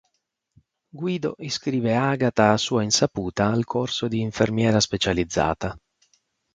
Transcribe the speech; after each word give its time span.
Guido 1.01 1.35
iscrive 1.37 1.95
Agata 1.95 2.51
a 2.51 2.57
sua 2.57 2.81
insaputa 2.81 3.45
al 3.49 3.65
corso 3.65 4.07
di 4.07 4.19
infermiera 4.19 4.79
specializzata. 4.79 5.77